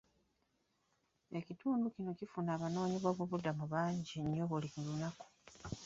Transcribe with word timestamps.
Ekitundu 1.39 1.85
kino 1.95 2.11
kifuna 2.19 2.49
abanoonyiboobubudamu 2.53 3.65
bangi 3.73 4.15
nnyo 4.23 4.43
buli 4.49 4.67
lunaku. 4.85 5.25